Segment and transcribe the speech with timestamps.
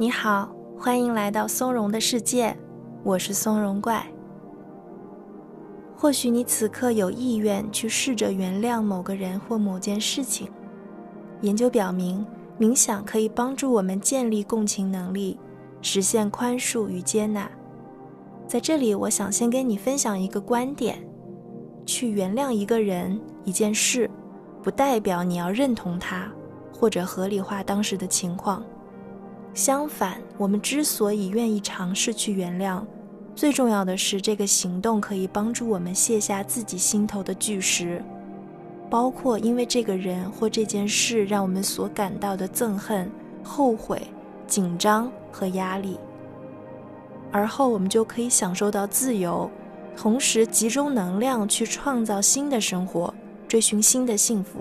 [0.00, 0.48] 你好，
[0.78, 2.56] 欢迎来到松茸的世界，
[3.02, 4.06] 我是松茸怪。
[5.96, 10.48] 或许你此刻有意愿去试着原谅某个人或某件事情。
[11.40, 12.24] 研究表明，
[12.60, 15.36] 冥想可以帮助我们建立共情能力，
[15.82, 17.50] 实现宽恕与接纳。
[18.46, 21.04] 在这里，我想先跟你分享一个观点：
[21.84, 24.08] 去原谅一个人、一件事，
[24.62, 26.30] 不代表你要认同他。
[26.72, 28.62] 或者合理化当时的情况。
[29.58, 32.80] 相反，我们之所以愿意尝试去原谅，
[33.34, 38.00] 最重要的是这个行动可以帮助我们卸下自己心头的巨石，
[38.88, 43.10] 包括因为这个人或这件事让我们所感到的憎恨、
[43.42, 44.00] 后悔、
[44.46, 45.98] 紧张和压力。
[47.32, 49.50] 而后，我们就可以享受到自由，
[49.96, 53.12] 同时集中能量去创造新的生活，
[53.48, 54.60] 追寻新的幸福。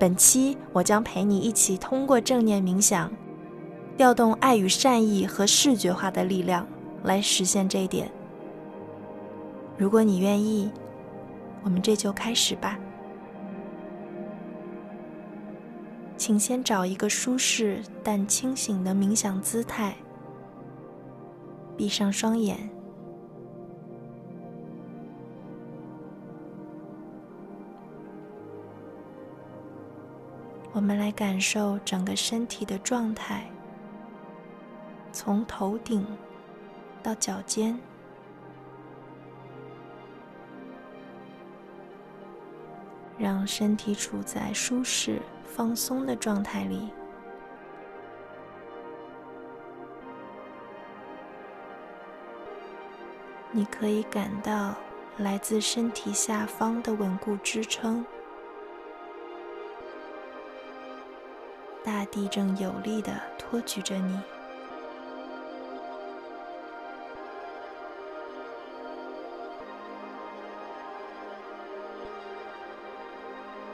[0.00, 3.08] 本期我将陪你一起通过正念冥想，
[4.02, 6.66] 调动爱与善意和视觉化的力量，
[7.04, 8.10] 来实现这一点。
[9.78, 10.68] 如果你愿意，
[11.62, 12.76] 我们这就开始吧。
[16.16, 19.94] 请先找一个舒适但清醒的冥想姿态，
[21.76, 22.58] 闭上双眼。
[30.72, 33.46] 我们来感受整个身体的状态，
[35.12, 36.06] 从头顶
[37.02, 37.78] 到脚尖，
[43.18, 46.90] 让身体处在舒适、放松的状态里。
[53.50, 54.74] 你可以感到
[55.18, 58.02] 来自身体下方的稳固支撑。
[61.84, 64.18] 大地正有力的托举着你，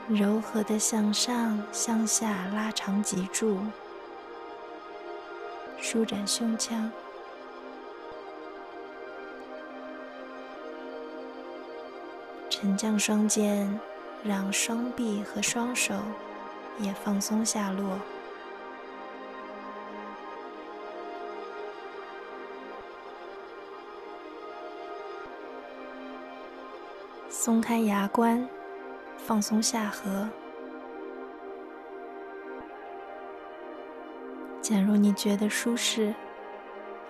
[0.09, 3.59] 柔和的向上、向下拉长脊柱，
[5.77, 6.91] 舒展胸腔，
[12.49, 13.79] 沉降双肩，
[14.23, 15.93] 让双臂和双手。
[16.81, 17.99] 也放松下落，
[27.29, 28.47] 松开牙关，
[29.29, 30.27] 放松下颌。
[34.59, 36.15] 假如你觉得舒适，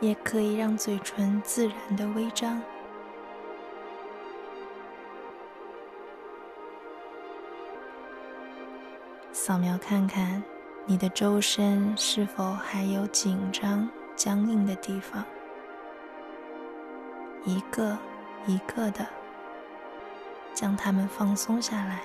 [0.01, 2.61] 也可以让嘴唇自然的微张。
[9.31, 10.43] 扫描看看，
[10.85, 15.23] 你的周身是否还有紧张、僵硬的地方？
[17.45, 17.97] 一个
[18.45, 19.07] 一个的
[20.53, 22.01] 将它们放松下来。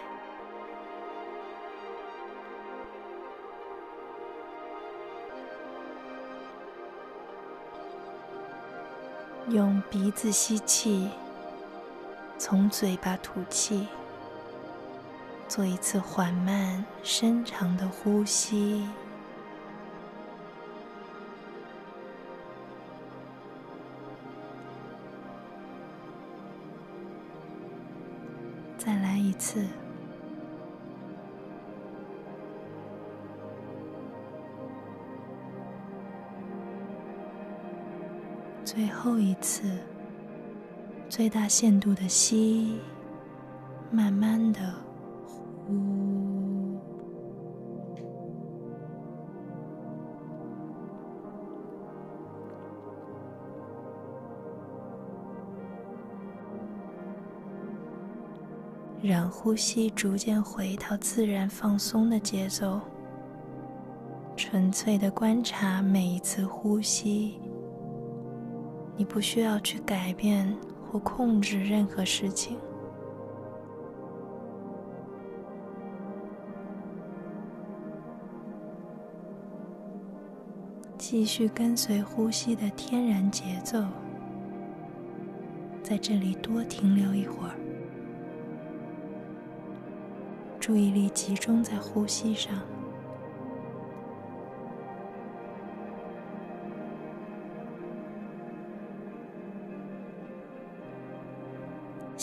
[9.48, 11.10] 用鼻子吸气，
[12.38, 13.86] 从嘴巴吐气。
[15.46, 18.88] 做一次缓慢、深长的呼吸，
[28.78, 29.66] 再来一次，
[38.74, 39.70] 最后一次，
[41.08, 42.80] 最大限度的吸，
[43.88, 44.74] 慢慢的
[45.64, 45.94] 呼。
[59.00, 62.80] 让呼吸逐渐回到自然放松的节奏，
[64.34, 67.38] 纯粹的观察每一次呼吸。
[68.96, 70.56] 你不需要去改变
[70.90, 72.56] 或控制任何事情。
[80.96, 83.84] 继续跟随呼吸的天然节奏，
[85.82, 87.54] 在这里多停留一会儿，
[90.58, 92.54] 注意力集中在呼吸上。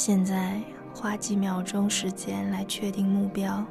[0.03, 0.59] 现在
[0.95, 3.63] 花几秒钟时间来确定目标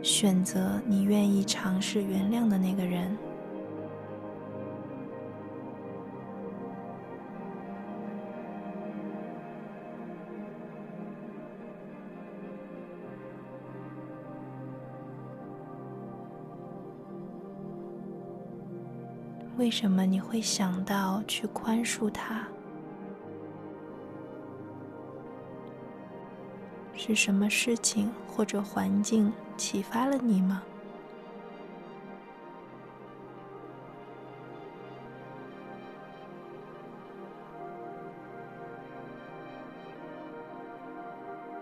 [0.00, 3.18] 选择你愿意尝试原谅的那个人。
[19.56, 22.46] 为什么你会想到去宽恕他？
[27.06, 30.60] 是什么事情或者环境启发了你吗？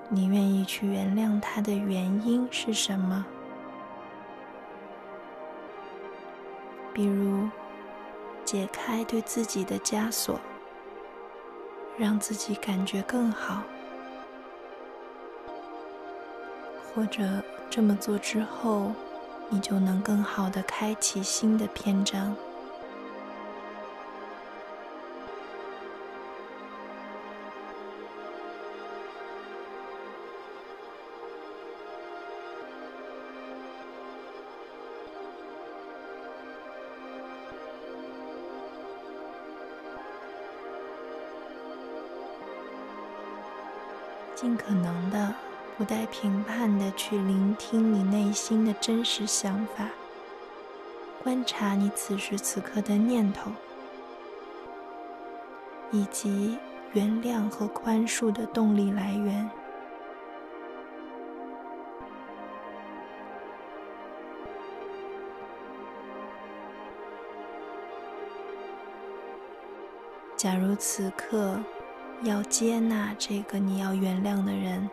[0.08, 3.26] 你愿意去原谅他的原因是什么？
[6.94, 7.46] 比如，
[8.46, 10.40] 解开对自己的枷锁，
[11.98, 13.62] 让自己感觉更好。
[16.94, 18.92] 或者这么做之后，
[19.48, 22.34] 你就能更好的开启新的篇章。
[44.36, 45.43] 尽可能的。
[45.76, 49.88] 不带评判的去聆听你内心的真实想法，
[51.20, 53.50] 观察你此时此刻的念头，
[55.90, 56.56] 以及
[56.92, 59.50] 原谅和宽恕的动力来源。
[70.36, 71.58] 假如此刻
[72.22, 74.88] 要接纳这个你要原谅的人。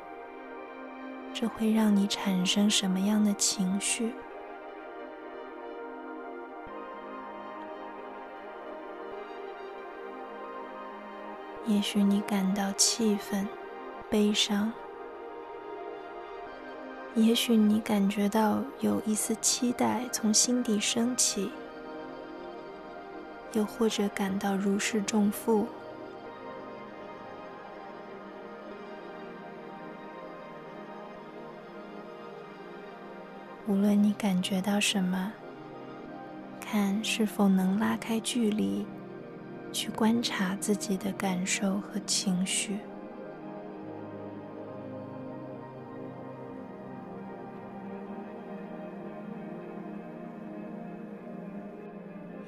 [1.41, 4.13] 这会让你产生什么样的情绪？
[11.65, 13.47] 也许你感到气愤、
[14.07, 14.71] 悲伤；
[17.15, 21.49] 也许你感觉到有一丝期待从心底升起；
[23.53, 25.65] 又或者感到如释重负。
[33.67, 35.31] 无论你感觉到什么，
[36.59, 38.85] 看是否能拉开距离，
[39.71, 42.79] 去观察自己的感受和情绪。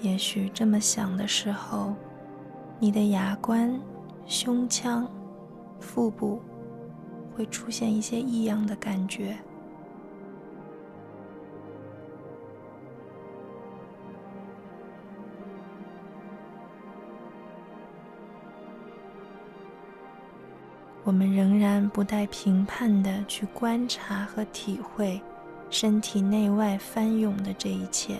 [0.01, 1.94] 也许这么想的时候，
[2.80, 3.80] 你的牙关、
[4.25, 5.09] 胸腔、
[5.80, 6.42] 腹部
[7.33, 9.38] 会出现一些异样的感觉。
[21.13, 25.21] 我们仍然不带评判的去观察和体会
[25.69, 28.18] 身体内外翻涌的这一切。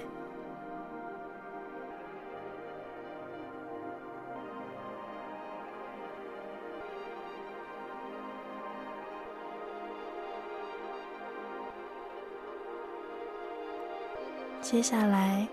[14.62, 15.48] 接下来，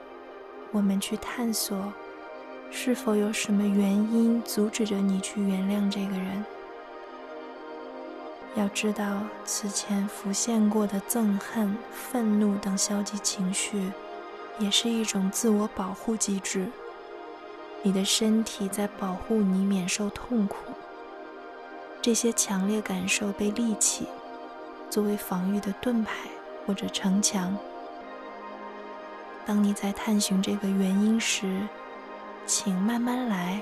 [0.72, 1.90] 我们去探索，
[2.70, 6.44] 是否有什么原因阻止着你去原谅这个人。
[8.56, 13.92] 要知道，此前浮现过的憎恨、愤怒等消极情绪，
[14.58, 16.66] 也是一种自我保护机制。
[17.82, 20.56] 你的身体在保护你免受痛苦。
[22.02, 24.06] 这些强烈感受被立起，
[24.90, 26.28] 作为防御的盾牌
[26.66, 27.56] 或者城墙。
[29.46, 31.60] 当你在探寻这个原因时，
[32.46, 33.60] 请慢慢来，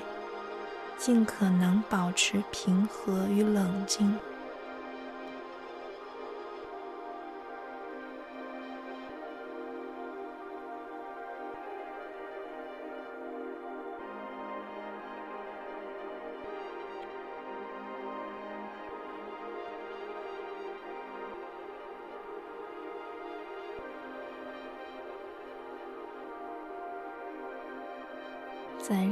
[0.97, 4.17] 尽可能保持平和与冷静。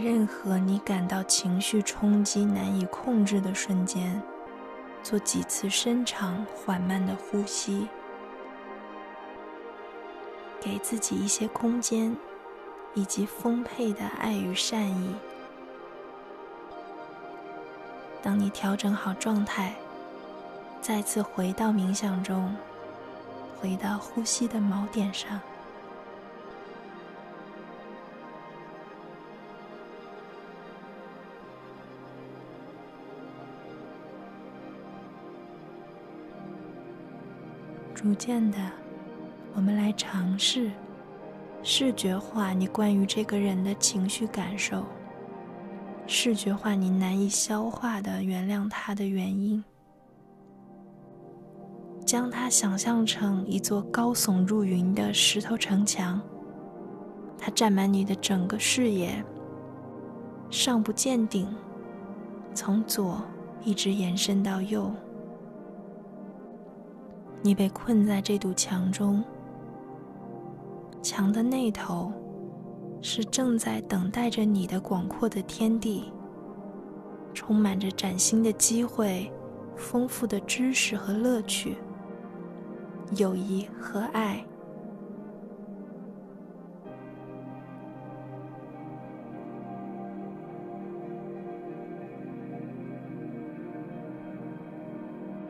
[0.04, 4.22] 任何你感到情绪冲击难以控制的瞬间，
[5.04, 7.88] 做几次深长缓慢的呼吸，
[10.62, 12.16] 给自己一些空间，
[12.94, 15.16] 以及丰沛的爱与善意。
[18.22, 19.74] 当你调整好状态，
[20.82, 22.56] 再次回到冥想中，
[23.60, 25.39] 回到呼吸的锚点上。
[37.98, 38.58] 逐渐的，
[39.56, 40.70] 我们来尝试
[41.63, 44.84] 视觉化你关于这个人的情绪感受，
[46.06, 49.63] 视觉化你难以消化的原谅他的原因，
[52.06, 56.22] 将它想象成一座高耸入云的石头城墙，
[57.36, 59.25] 它占满你的整个视野，
[60.51, 61.48] 上不见顶，
[62.54, 63.24] 从左
[63.63, 64.92] 一直延伸到右，
[67.48, 69.24] 你被困在这堵墙中。
[71.01, 72.12] 墙的那头，
[73.01, 76.12] 是正在等待着你的广阔的天地，
[77.34, 79.32] 充满着崭新的机会、
[79.77, 81.77] 丰富的知识和乐趣、
[83.16, 84.46] 友谊和爱。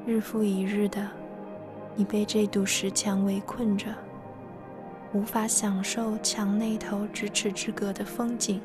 [0.06, 1.10] 日复一日的，
[1.98, 3.88] 你被这堵石墙围困着。
[5.14, 8.62] 无法享受墙那头咫尺之隔的风景。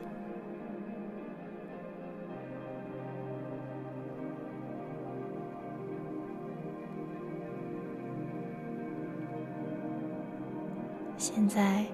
[11.16, 11.86] 现在，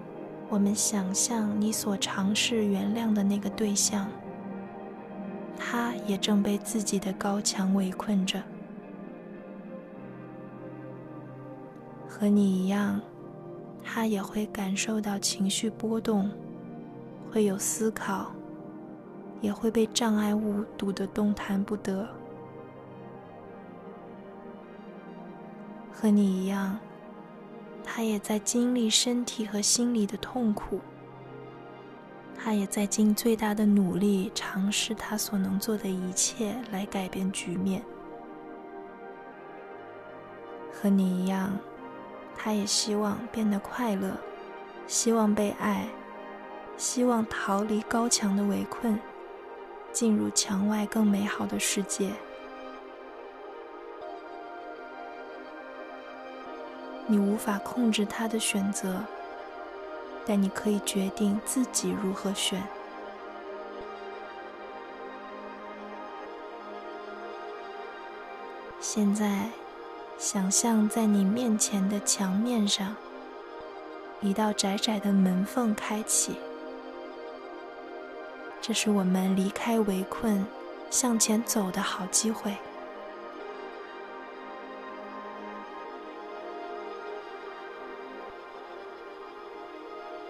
[0.48, 4.08] 我们想象你所尝试原谅的那个对象，
[5.58, 8.42] 他也正被自己的高墙围困着，
[12.18, 13.00] 和你一样。
[13.90, 16.30] 他也会感受到情绪波动，
[17.32, 18.30] 会有思考，
[19.40, 22.06] 也会被障碍物堵得动弹不得。
[25.90, 26.78] 和你一样，
[27.82, 30.80] 他也在经历身体和心理的痛苦，
[32.36, 37.82] 他也在尽最大的努力尝试他所能做的一切来改变局面。
[40.70, 41.58] 和你一样。
[42.40, 44.16] 他也希望变得快乐，
[44.86, 45.88] 希望被爱，
[46.76, 48.98] 希望逃离高墙的围困，
[49.92, 52.12] 进入墙外更美好的世界。
[57.06, 59.02] 你无法控制他的选择，
[60.24, 62.62] 但你可以决定自己如何选。
[68.80, 69.50] 现在。
[70.18, 72.96] 想象在你面前的墙面上，
[74.20, 76.36] 一道窄窄的门缝开启。
[78.60, 80.44] 这是我们离开围困、
[80.90, 82.52] 向前走的好机会。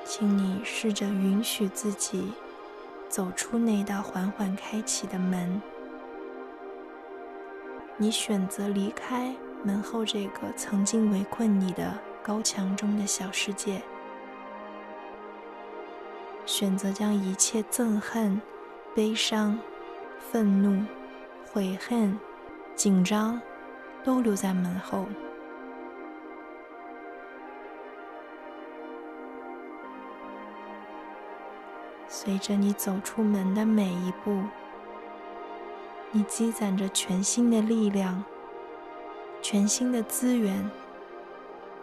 [0.05, 2.35] 请你试着允许自己
[3.09, 5.63] 走出那道缓缓开启的门。
[7.97, 9.35] 你选择离开。
[9.65, 13.83] 门后这个曾经围困你的高墙中的小世界，
[16.47, 18.41] 选择将一切憎恨、
[18.95, 19.59] 悲伤、
[20.19, 20.85] 愤怒、
[21.53, 22.19] 悔恨、
[22.75, 23.41] 紧张
[24.05, 25.07] 都留在门后。
[32.07, 34.43] 随着你走出门的每一步，
[36.11, 38.25] 你积攒着全新的力量。
[39.51, 40.71] 全新的资源，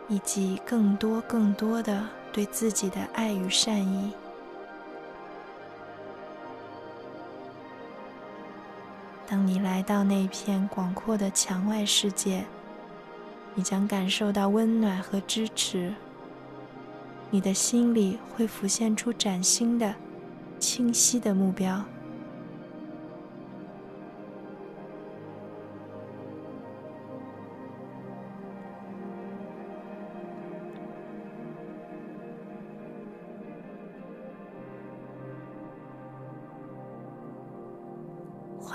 [0.07, 4.13] 以及更多更多的对自己的爱与善意。
[9.25, 12.45] 当你来到那片广阔的墙外世界，
[13.55, 15.91] 你将感受到温暖和支持。
[17.31, 19.95] 你的心里会浮现出崭新的、
[20.59, 21.83] 清晰的目标。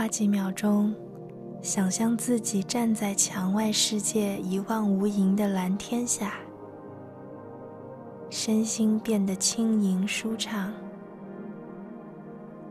[0.01, 0.95] 花几秒钟，
[1.61, 6.37] 想象自己站在墙外世界一望无垠的蓝天下，
[8.31, 10.73] 身心变得轻盈舒畅。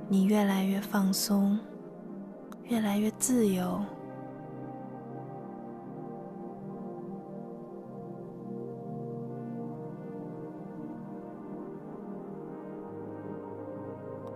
[0.08, 1.60] 你越来越放松，
[2.64, 3.80] 越来越自由，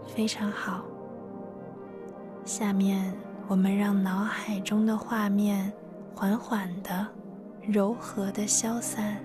[0.05, 0.85] 非常好。
[2.45, 3.13] 下面，
[3.47, 5.71] 我们让脑海中的画面
[6.13, 7.07] 缓缓的、
[7.61, 9.17] 柔和的消散，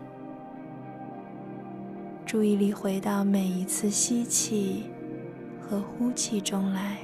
[2.24, 4.88] 注意力回到每一次吸气
[5.60, 6.98] 和呼气中来。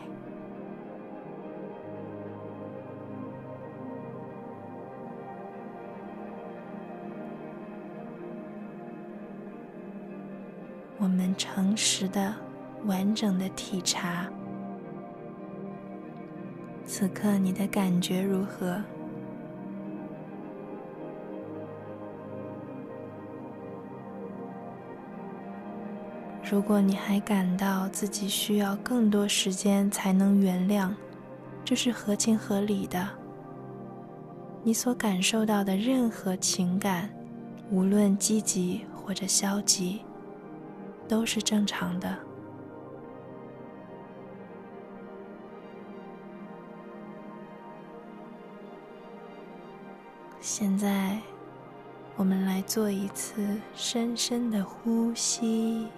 [10.96, 12.34] 我们诚实的、
[12.86, 14.26] 完整的体察，
[16.86, 18.80] 此刻你的感觉如何？
[26.48, 30.90] 如果你还感到自己需要更多时间才能原谅，
[31.64, 33.08] 这是合情合理的。
[34.62, 37.10] 你所感受到的任何情感，
[37.70, 40.02] 无论积极或者消极，
[41.08, 42.16] 都是正常的。
[50.46, 51.18] 现在，
[52.16, 55.88] 我们来做一次深深的呼吸。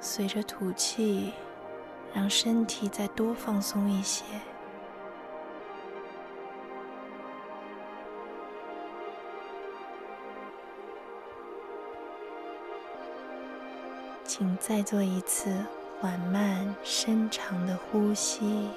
[0.00, 1.34] 随着吐气，
[2.14, 4.24] 让身体再多放松一些。
[14.24, 15.62] 请再做一次
[16.00, 18.70] 缓慢、深长的呼吸。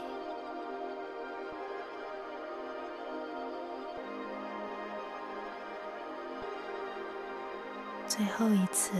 [8.19, 8.91] 最后一次。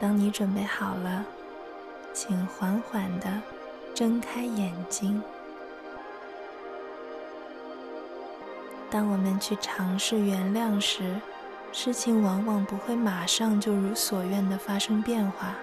[0.00, 1.22] 当你准备好了，
[2.14, 3.42] 请缓缓的
[3.94, 5.22] 睁开眼睛。
[8.90, 11.20] 当我们去尝试原谅时，
[11.72, 15.54] 事情往往不会马上就如所愿的发生变化。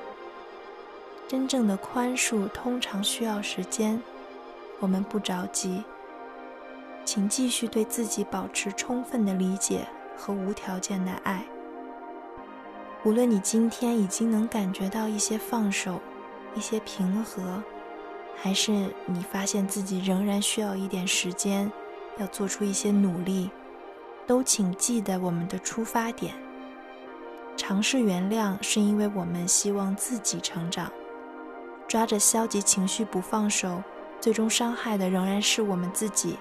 [1.27, 3.99] 真正的宽恕通常需要时间，
[4.79, 5.83] 我们不着急。
[7.03, 11.43] 请继续对自己保持充分的理解和无条件的爱。
[13.03, 15.99] 无论你今天已经能感觉到一些放手、
[16.53, 17.63] 一些平和，
[18.35, 18.71] 还是
[19.07, 21.71] 你发现自己仍然需要一点时间，
[22.17, 23.49] 要做出一些努力，
[24.27, 26.33] 都请记得我们的出发点。
[27.57, 30.91] 尝试原谅，是因为我们希望自己成长。
[31.87, 33.83] 抓着消极情绪不放手，
[34.19, 36.37] 最终伤害的仍然是我们自己。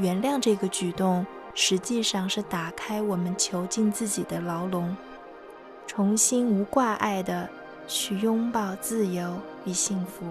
[0.00, 4.96] 原谅这个举动，实际上是打开我们囚禁自己的牢笼。
[5.86, 7.48] 重新无挂碍的
[7.86, 9.36] 去拥抱自由
[9.66, 10.24] 与幸福。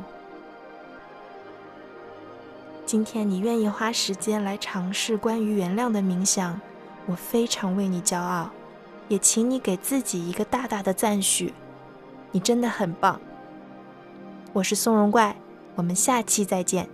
[2.85, 6.59] 今天你愿意花时间来尝试关于原谅的冥想，
[7.05, 8.49] 我非常为你骄傲，
[9.07, 11.53] 也请你给自己一个大大的赞许，
[12.31, 13.21] 你真的很棒。
[14.53, 15.35] 我是松茸怪，
[15.75, 16.89] 我们下期再见。